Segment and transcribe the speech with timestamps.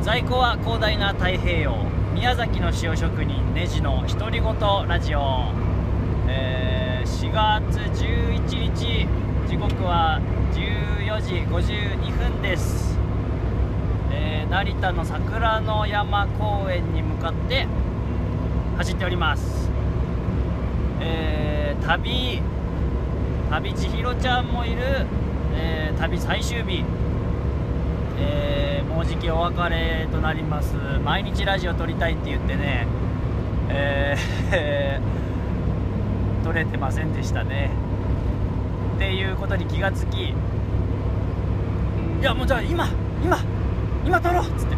[0.00, 1.76] 在庫は広大な太平洋
[2.14, 4.54] 宮崎の塩職人ネジの独り言
[4.88, 5.52] ラジオ、
[6.28, 9.08] えー4月11日
[9.48, 10.20] 時刻は
[10.52, 12.96] 14時52分です、
[14.12, 17.66] えー成田の桜の山公園に向かって
[18.76, 19.68] 走っております、
[21.00, 22.40] えー旅
[23.50, 25.06] 旅千尋ちゃんもいる、
[25.54, 26.84] え旅最終日。
[28.20, 30.74] えーもうじきお別れとなります。
[31.04, 32.86] 毎日ラジオ撮りたいって言ってね
[33.68, 37.70] えー 撮れてませんでしたね。
[38.96, 40.34] っていうことに気がつきい
[42.22, 42.88] やもうじゃあ今
[43.22, 43.38] 今
[44.04, 44.76] 今撮ろうっつって。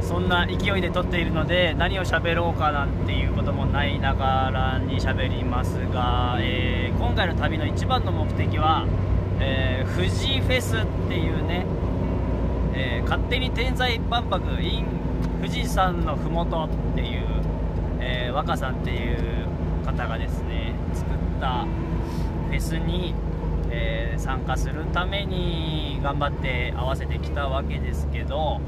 [0.00, 8.86] そんな勢いで撮っているので何を喋ろうかなんていうこともないながらに喋りますが、えー今回の旅の一番の目的は、
[9.40, 11.66] えー富士フェスっていうね、
[12.74, 14.86] えー勝手に天才万博 in
[15.40, 17.24] 富士山のふもとっていう、
[18.00, 19.46] えー若さんっていう
[19.84, 21.64] 方がですね作った
[22.48, 23.14] フェスに、
[23.70, 28.60] えー参加するために頑張って合わせてきたわけですけど、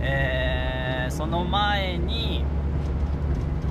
[0.00, 2.44] えーその前に、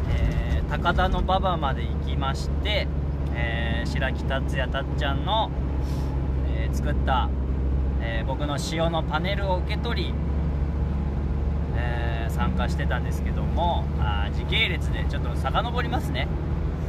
[0.09, 2.87] えー高田馬場まで行きまして、
[3.33, 5.49] え白木達也たっちゃんの、
[6.73, 7.29] 作った、
[8.01, 10.13] えー僕の塩のパネルを受け取り、
[11.77, 16.27] えー参加してたんですけどもあ時系列でちょっと遡りますね。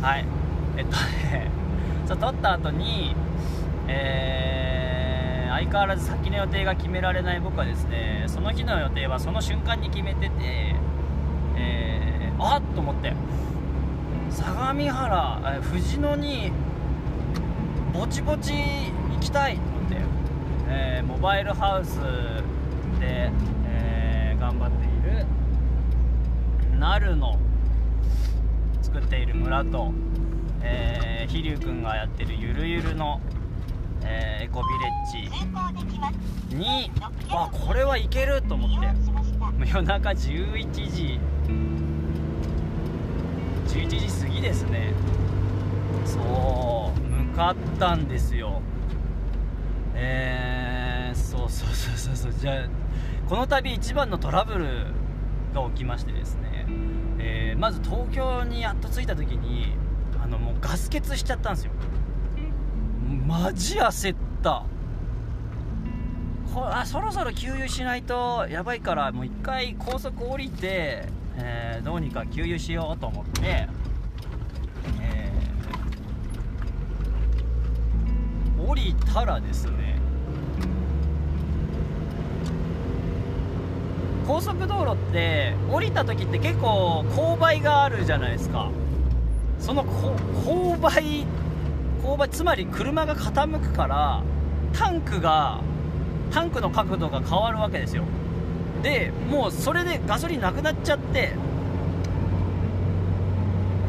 [0.03, 0.25] はい。
[0.77, 1.51] えっとね
[2.07, 3.15] そう撮った後に
[3.87, 10.75] えー相変わらず先の予定が決められない僕はですねその日の予定はその瞬間に決めてて
[11.57, 13.13] えー、あっと思って。
[14.31, 16.53] 相模原えー藤野に
[17.95, 18.53] ぼちぼち
[19.19, 19.97] 行きたいと思って、
[20.69, 21.99] えーモバイルハウス
[23.01, 23.31] で、
[23.67, 24.89] えー頑張ってい
[26.71, 27.37] るなるの
[28.81, 29.93] 作っている村と、
[30.63, 33.21] えー、飛龍君がやってるゆるゆるの、
[34.05, 34.87] えーエコビレ
[35.29, 36.93] ッジに
[37.29, 38.87] あこれはいけると思って
[39.69, 41.19] 夜中11時
[43.67, 44.93] 11時過ぎですね。
[46.07, 48.63] そう向かったんですよ。
[50.01, 52.33] えー、そうそうそうそうそう。
[52.41, 52.69] じゃあ
[53.29, 54.87] この度一番のトラブル
[55.53, 56.67] が起きましてですね、
[57.19, 59.75] えーまず東京にやっと着いた時に
[60.23, 61.73] あのもうガス欠しちゃったんですよ。
[63.27, 64.65] マジ焦った。
[66.55, 73.69] こあそろそろ給油しないとやばいからもう一回高速降りて、えーどうにか給油しようと思って、
[75.03, 79.99] えー降りたらですね
[84.27, 88.71] 高速道路って降りた時って結構勾配があるじゃないですか。
[89.59, 91.27] その勾配
[92.05, 94.23] 勾配つまり車が傾くから
[94.75, 95.63] タンクが
[96.31, 98.05] タンクの角度が変わるわけですよ。
[98.83, 101.33] でもうそれでガソリンなくなっちゃって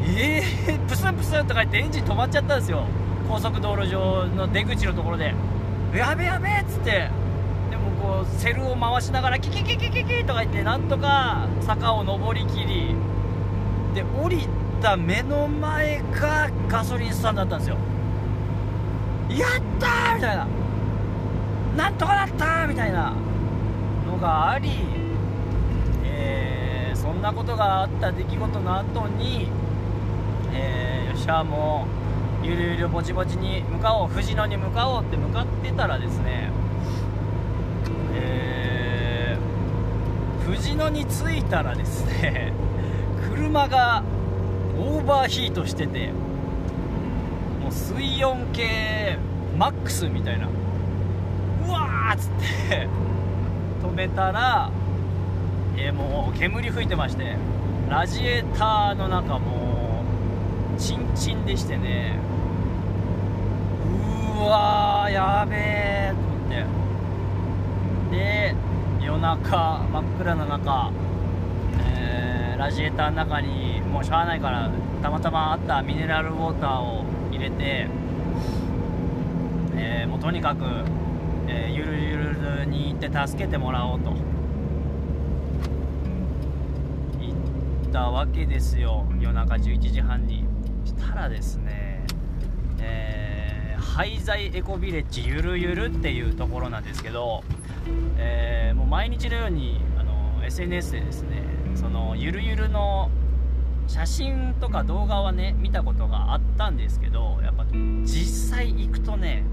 [0.02, 2.86] えー、プスンプスンとか言ってエンジン止まっちゃったんですよ。
[3.30, 5.32] 高速道路上の出口のところで
[5.94, 7.08] やべやべっつって
[7.70, 12.96] でもこうセルを回しながらキキキキキキとか言ってなんとか坂を上りきり
[13.94, 14.48] で降り
[14.82, 17.76] た目の前がガソリンスタンドだったんですよ。
[19.30, 20.46] やったーみたいな。
[21.76, 23.12] なんとかなったーみたいな
[24.06, 24.70] のがあり、
[26.04, 29.48] えーそんなことがあった出来事の後に、
[30.52, 31.99] えーよっしゃもう
[32.42, 34.08] ゆるゆるぼちぼちに向かおう。
[34.08, 36.50] 藤野に向かおうって向かってたらですね
[38.14, 42.52] えー藤野に着いたらですね
[43.34, 44.02] 車が
[44.78, 46.08] オーバーヒートしてて
[47.62, 49.18] もう水温計
[49.58, 52.30] マックスみたいなうわーっつっ
[52.68, 52.88] て
[53.82, 54.70] 止めたら、
[55.76, 57.36] えーもう煙吹いてまして
[57.88, 59.99] ラジエーターの中もう
[60.80, 62.18] チンチンでしてね。
[64.38, 68.16] うわやべえと思って。
[68.16, 68.54] で
[69.04, 70.90] 夜中真っ暗な中、
[71.96, 74.70] えーラジエーターの中にもうしゃあないから
[75.02, 77.86] たまたまあったミネラルウォーターを入れて、
[79.76, 80.64] えーもうとにかく、
[81.46, 84.10] えーゆるゆるに行って助けてもらおうと。
[87.20, 87.34] 行
[87.88, 89.06] ったわけですよ。
[89.20, 90.49] 夜中11時半に。
[90.90, 92.04] したらですね、
[92.80, 97.42] えー廃材エコビレッジゆるゆるっていうところなんですけど、
[98.18, 101.42] えー、もう毎日のようにあの SNS でですね
[101.74, 103.10] そのゆるゆるの
[103.88, 107.66] 写真とか動画はね見たことがあったんですけどやっぱ
[108.04, 109.44] 実際行くとね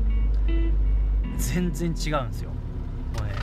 [1.38, 2.52] 全然違うんですよ。
[2.52, 3.34] もうね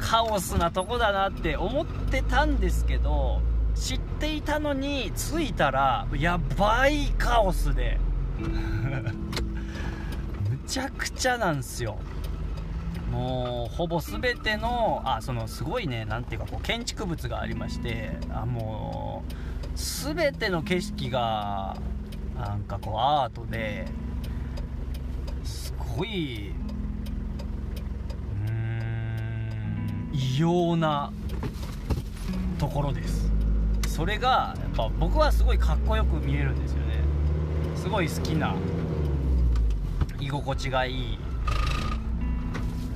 [0.00, 3.40] カオスなとこだなって思ってたんですけど
[3.76, 8.00] 知っていたのに着いたらやばいカオスで。
[8.40, 8.48] む
[10.66, 11.98] ちゃくちゃなんですよ。
[13.12, 19.32] もうほぼ全てのあそのすごいね何ていうかこう建築物がありましてあもう
[19.74, 21.76] 全ての景色が
[22.34, 23.86] なんかこうアートで
[25.44, 26.52] すごい
[28.48, 31.12] うん異様な
[32.58, 33.35] ところです。
[33.96, 37.00] それがやっぱ僕はすごいかっこよく見えるんですよね。
[37.74, 38.54] すごい好きな
[40.20, 41.18] 居心地がいい。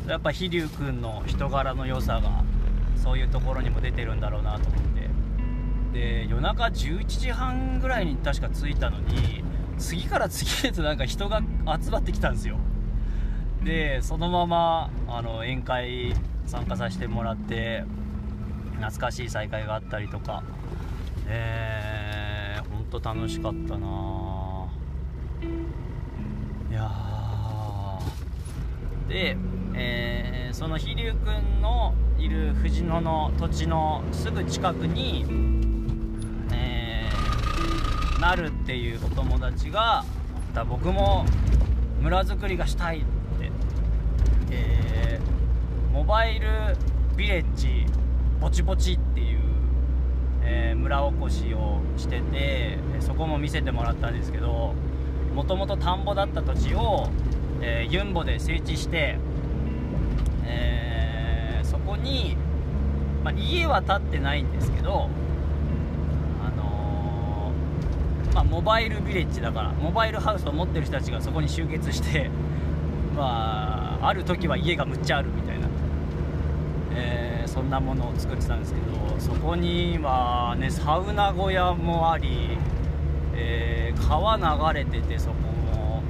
[0.06, 2.44] やっぱ飛龍君の人柄の良さが
[3.02, 4.82] そういうところにも出てるんだろうなと思っ
[5.92, 5.98] て。
[5.98, 9.42] で夜中11時半ぐらいに確か着いたのに
[9.78, 11.40] 次から次へとなんか人が
[11.82, 12.58] 集まってきたんですよ。
[13.64, 16.14] でそのままあの宴会
[16.44, 17.84] 参加させてもらって
[18.72, 20.42] 懐かしい再会があったりとか。
[21.30, 24.66] え、ほんと楽しかったな。
[26.70, 26.90] いや
[29.08, 29.36] で、
[29.74, 35.24] えー、その飛龍君のいる藤野の土地のすぐ近くに、
[36.52, 40.04] えー、なるっていうお友達が
[40.54, 41.24] だ僕も
[42.00, 43.06] 村づくりがしたいって、
[44.50, 46.48] えー、モバイル
[47.16, 47.86] ビレッジ
[48.40, 49.29] ぼちぼちっていう
[50.52, 54.74] えー、村おこしをしててそこも見せてもらったんですけど
[55.32, 57.08] もともと田んぼだった土地を、
[57.60, 59.16] えー、ユンボで整地して、
[60.44, 62.36] えー、そこに、
[63.22, 65.08] まあ、家は建ってないんですけど、
[66.44, 67.52] あの
[68.34, 72.28] まあ、モバイルビレッジだからモバイルハウスを持ってる人たちがそこに集結して、
[73.16, 75.68] まあ、ある時は家がむっちゃあるみたいな、
[77.00, 82.58] えそんなものを作ってたんですけどそこにはねサウナ小屋もあり、
[83.34, 85.34] えー、川流れててそこ
[85.74, 86.02] も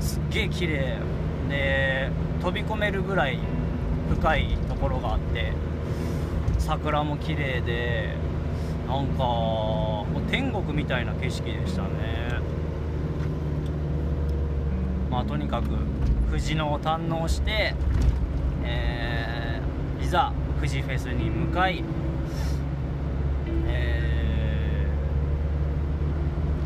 [0.00, 0.98] すっげえ綺麗。
[1.48, 2.10] で
[2.42, 3.38] 飛び込めるぐらい
[4.10, 5.52] 深いところがあって
[6.58, 8.14] 桜も綺麗で
[8.86, 11.88] なんかもう天国みたいな景色でしたね。
[15.10, 15.68] まあとにかく
[16.30, 17.74] 藤野を堪能して、
[18.64, 19.17] えー、
[20.08, 21.84] いざ富士フェスに向かい
[23.66, 24.86] え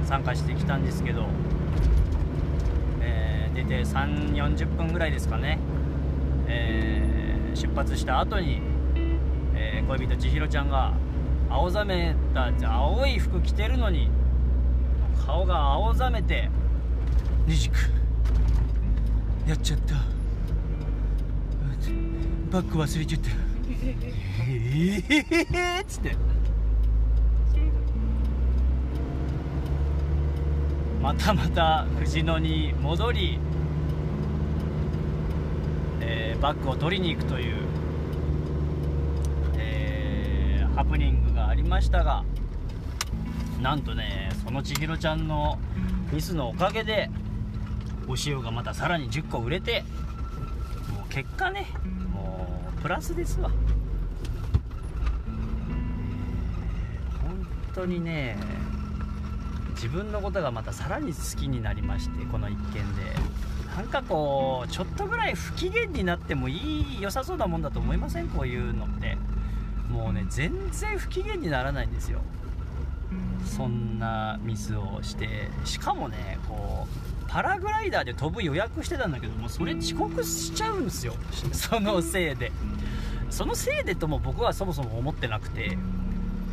[0.05, 1.27] 参加してきたんですけど、
[3.01, 5.59] えー、出て3 4 0分ぐらいですかね、
[6.47, 8.61] えー、出発した後に、
[9.57, 10.93] え、恋人千尋ちゃんが
[11.51, 14.09] 青ざめた青い服着てるのに
[15.27, 16.49] 顔が青ざめて
[17.49, 17.77] 「ニジク
[19.49, 20.22] やっちゃった。
[22.53, 23.31] バッグ忘れちゃった」
[24.47, 26.17] ええっつって。
[31.01, 33.39] またまた藤野に戻り、
[36.01, 37.57] えー、バッグを取りに行くという、
[39.57, 42.23] えー、ハプニングがありましたが
[43.61, 45.59] なんとねその千尋ちゃんの
[46.13, 47.11] ミスのおかげで
[48.07, 49.83] お塩がまたさらに10個売れて
[50.95, 51.67] もう結果ね
[52.83, 53.49] プラスですわ。
[57.23, 58.37] 本当にね
[59.75, 63.13] 自分のことがまたさらに好きになりましてこの一件で。
[63.77, 68.29] なんかこうちょっとぐらい不機嫌になってもいい良さそうなもんだと思いません？
[68.29, 69.17] こういうのって。
[69.89, 72.21] もうね全然不機嫌にならないんですよ。
[73.45, 81.15] そんなミスをしてしかもねこうパラグライダーで飛ぶ予約してたんだけどもそれ遅刻しちゃうんですよ。
[81.53, 82.53] そのせいで。
[83.31, 85.79] そのせいでとも僕はそもそも思ってなくて。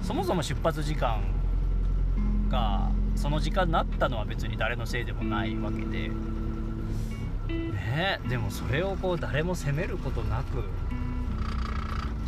[0.03, 1.22] そもそも出発時間
[2.50, 6.10] がその時間になったのは別に誰のせいでもないわけで。
[7.50, 10.63] ねでもそれをこう誰も責めることなく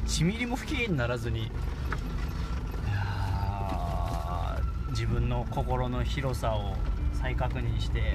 [0.08, 1.52] 1ミリも不機嫌にならずに
[4.92, 6.76] 自分の心の広さを
[7.14, 8.14] 再確認して、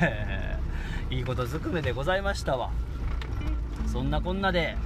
[0.00, 2.70] えー、 いいことずくめでございましたわ。
[3.86, 4.76] そんなこんなで、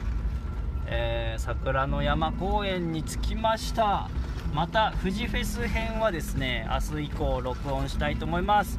[0.86, 4.08] えー、桜の山公園に着きました。
[4.54, 8.78] また富士フェス編はですね明日以降録音したいと思います。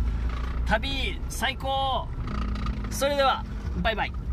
[0.66, 2.08] 旅最高。
[2.90, 3.44] それでは
[3.82, 4.25] バイバイ。